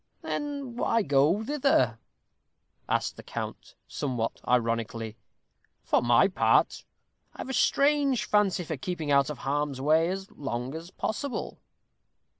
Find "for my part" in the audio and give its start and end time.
5.83-6.85